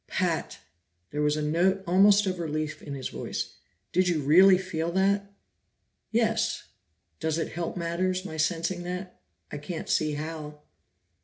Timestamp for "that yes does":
4.93-7.37